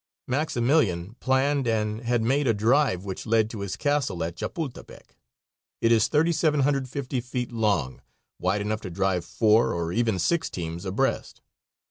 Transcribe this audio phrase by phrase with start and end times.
[0.27, 5.15] Maximilian planned and had made a drive which led to his castle at Chapultepec.
[5.79, 8.01] It is 3750 feet long,
[8.39, 11.41] wide enough to drive four, or even six teams abreast.